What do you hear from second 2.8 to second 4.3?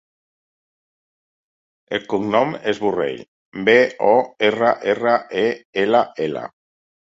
Borrell: be, o,